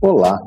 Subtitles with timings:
[0.00, 0.40] Olá,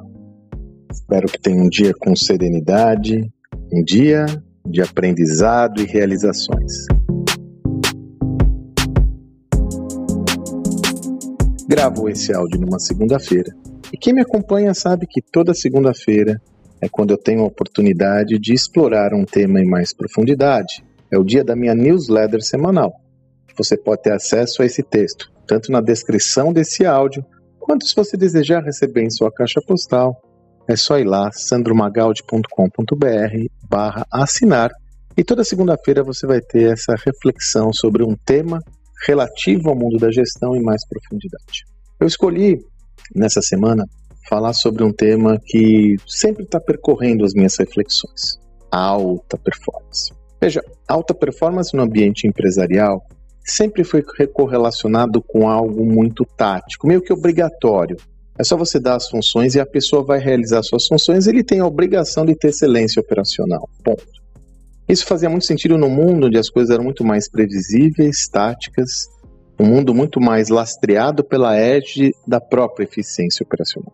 [0.90, 3.30] espero que tenha um dia com serenidade,
[3.70, 4.26] um dia
[4.66, 6.86] de aprendizado e realizações.
[11.68, 13.54] Gravo esse áudio numa segunda-feira
[13.92, 16.42] e quem me acompanha sabe que toda segunda-feira
[16.80, 20.82] é quando eu tenho a oportunidade de explorar um tema em mais profundidade.
[21.12, 22.94] É o dia da minha newsletter semanal.
[23.58, 27.26] Você pode ter acesso a esse texto, tanto na descrição desse áudio
[27.62, 30.20] Quanto se você desejar receber em sua caixa postal,
[30.68, 34.72] é só ir lá, sandromagaldi.com.br barra assinar
[35.16, 38.60] e toda segunda-feira você vai ter essa reflexão sobre um tema
[39.06, 41.66] relativo ao mundo da gestão em mais profundidade.
[42.00, 42.60] Eu escolhi,
[43.16, 43.86] nessa semana,
[44.28, 48.40] falar sobre um tema que sempre está percorrendo as minhas reflexões:
[48.72, 50.12] a alta performance.
[50.42, 53.06] Veja, alta performance no ambiente empresarial
[53.44, 57.98] sempre foi correlacionado com algo muito tático, meio que obrigatório.
[58.38, 61.60] É só você dar as funções e a pessoa vai realizar suas funções, ele tem
[61.60, 63.70] a obrigação de ter excelência operacional.
[63.84, 64.04] Ponto.
[64.88, 69.08] Isso fazia muito sentido no mundo onde as coisas eram muito mais previsíveis, táticas,
[69.60, 73.94] um mundo muito mais lastreado pela edge da própria eficiência operacional.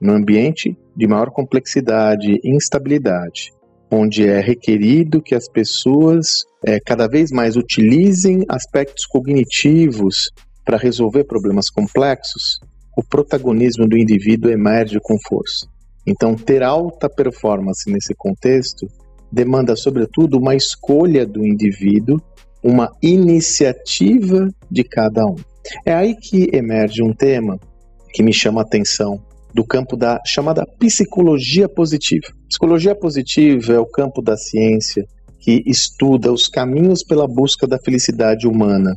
[0.00, 3.52] No ambiente de maior complexidade e instabilidade,
[3.90, 10.30] onde é requerido que as pessoas é, cada vez mais utilizem aspectos cognitivos
[10.64, 12.60] para resolver problemas complexos,
[12.96, 15.66] o protagonismo do indivíduo emerge com força.
[16.06, 18.86] Então, ter alta performance nesse contexto
[19.32, 22.20] demanda, sobretudo, uma escolha do indivíduo,
[22.62, 25.36] uma iniciativa de cada um.
[25.84, 27.58] É aí que emerge um tema
[28.12, 32.26] que me chama a atenção do campo da chamada psicologia positiva.
[32.48, 35.04] Psicologia positiva é o campo da ciência
[35.38, 38.94] que estuda os caminhos pela busca da felicidade humana.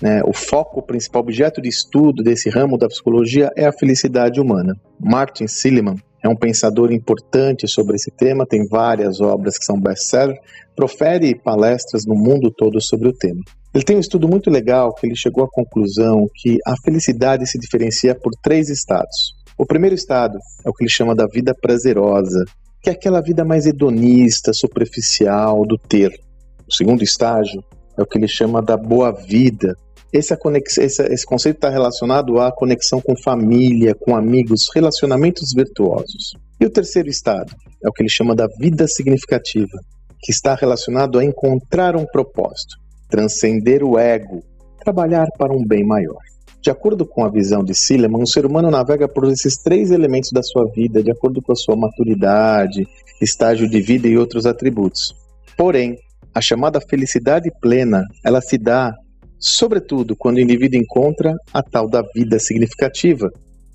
[0.00, 0.22] Né?
[0.24, 4.74] O foco principal, objeto de estudo desse ramo da psicologia é a felicidade humana.
[5.00, 10.36] Martin Seligman é um pensador importante sobre esse tema, tem várias obras que são best-seller,
[10.74, 13.40] profere palestras no mundo todo sobre o tema.
[13.74, 17.58] Ele tem um estudo muito legal que ele chegou à conclusão que a felicidade se
[17.58, 19.35] diferencia por três estados.
[19.58, 22.44] O primeiro estado é o que ele chama da vida prazerosa,
[22.82, 26.12] que é aquela vida mais hedonista, superficial, do ter.
[26.68, 27.64] O segundo estágio
[27.96, 29.74] é o que ele chama da boa vida.
[30.12, 30.76] Esse, conex...
[30.76, 36.34] esse, esse conceito está relacionado à conexão com família, com amigos, relacionamentos virtuosos.
[36.60, 39.78] E o terceiro estado é o que ele chama da vida significativa,
[40.20, 42.76] que está relacionado a encontrar um propósito,
[43.08, 44.42] transcender o ego,
[44.84, 46.20] trabalhar para um bem maior.
[46.66, 50.32] De acordo com a visão de Silliman, o ser humano navega por esses três elementos
[50.32, 52.84] da sua vida, de acordo com a sua maturidade,
[53.22, 55.14] estágio de vida e outros atributos.
[55.56, 55.96] Porém,
[56.34, 58.92] a chamada felicidade plena, ela se dá,
[59.38, 63.30] sobretudo, quando o indivíduo encontra a tal da vida significativa,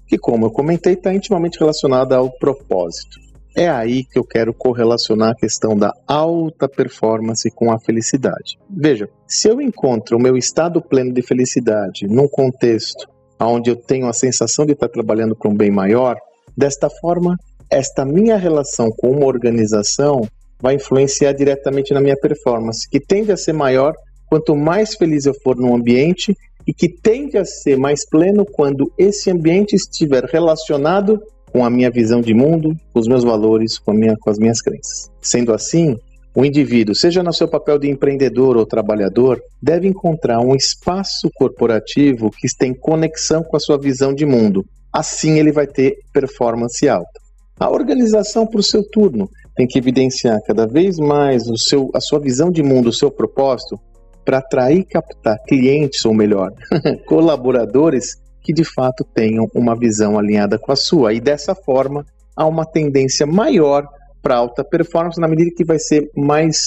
[0.05, 3.30] que, como eu comentei, está intimamente relacionada ao propósito.
[3.55, 8.57] É aí que eu quero correlacionar a questão da alta performance com a felicidade.
[8.69, 14.07] Veja, se eu encontro o meu estado pleno de felicidade num contexto onde eu tenho
[14.07, 16.15] a sensação de estar trabalhando para um bem maior,
[16.55, 17.35] desta forma,
[17.69, 20.21] esta minha relação com uma organização
[20.61, 23.93] vai influenciar diretamente na minha performance, que tende a ser maior
[24.29, 26.35] quanto mais feliz eu for no ambiente
[26.67, 31.19] e que tende a ser mais pleno quando esse ambiente estiver relacionado
[31.51, 34.61] com a minha visão de mundo, com os meus valores, com, minha, com as minhas
[34.61, 35.11] crenças.
[35.21, 35.97] Sendo assim,
[36.33, 42.31] o indivíduo, seja no seu papel de empreendedor ou trabalhador, deve encontrar um espaço corporativo
[42.31, 44.65] que tem conexão com a sua visão de mundo.
[44.93, 47.19] Assim, ele vai ter performance alta.
[47.59, 52.19] A organização, por seu turno, tem que evidenciar cada vez mais o seu, a sua
[52.19, 53.79] visão de mundo, o seu propósito,
[54.23, 56.51] para atrair e captar clientes, ou melhor,
[57.07, 61.13] colaboradores que de fato tenham uma visão alinhada com a sua.
[61.13, 63.87] E dessa forma, há uma tendência maior
[64.21, 66.57] para alta performance, na medida que vai ser mais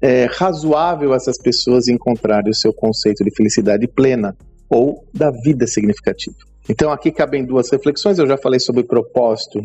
[0.00, 4.36] é, razoável essas pessoas encontrarem o seu conceito de felicidade plena
[4.68, 6.36] ou da vida significativa.
[6.68, 8.18] Então, aqui cabem duas reflexões.
[8.18, 9.62] Eu já falei sobre propósito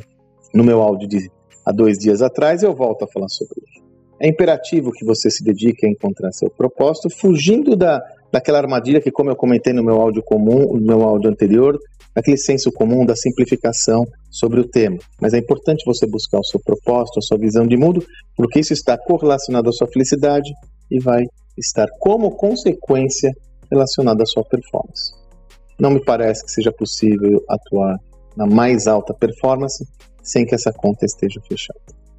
[0.54, 1.30] no meu áudio de
[1.66, 3.62] há dois dias atrás, eu volto a falar sobre.
[4.22, 8.02] É imperativo que você se dedique a encontrar seu propósito, fugindo da
[8.32, 11.78] daquela armadilha que, como eu comentei no meu áudio comum, no meu áudio anterior,
[12.14, 14.98] daquele senso comum da simplificação sobre o tema.
[15.22, 18.06] Mas é importante você buscar o seu propósito, a sua visão de mundo,
[18.36, 20.52] porque isso está correlacionado à sua felicidade
[20.92, 21.24] e vai
[21.58, 23.32] estar como consequência
[23.70, 25.14] relacionado à sua performance.
[25.80, 27.98] Não me parece que seja possível atuar
[28.36, 29.86] na mais alta performance
[30.22, 31.99] sem que essa conta esteja fechada.